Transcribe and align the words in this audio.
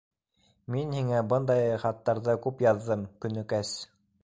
Мин 0.75 0.95
һиңә 0.99 1.19
бындай 1.33 1.77
хаттарҙы 1.85 2.37
күп 2.47 2.65
яҙҙым, 2.69 3.07
Көнөкәс! 3.27 3.79